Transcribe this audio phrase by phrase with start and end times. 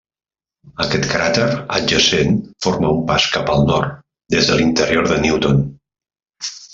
[0.83, 1.43] Aquest cràter
[1.75, 3.91] adjacent forma un pas cap al nord
[4.37, 5.61] des de l'interior de Newton.